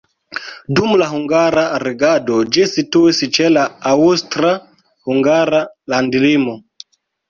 Dum 0.79 0.95
la 1.01 1.09
hungara 1.11 1.65
regado 1.83 2.41
ĝi 2.57 2.67
situis 2.73 3.23
ĉe 3.37 3.53
la 3.55 3.69
aŭstra-hungara 3.95 5.65
landlimo. 5.97 6.63